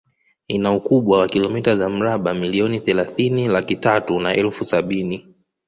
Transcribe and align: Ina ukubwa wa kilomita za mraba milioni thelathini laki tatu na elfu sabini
Ina 0.47 0.73
ukubwa 0.73 1.19
wa 1.19 1.27
kilomita 1.27 1.75
za 1.75 1.89
mraba 1.89 2.33
milioni 2.33 2.79
thelathini 2.79 3.47
laki 3.47 3.75
tatu 3.75 4.19
na 4.19 4.33
elfu 4.35 4.65
sabini 4.65 5.33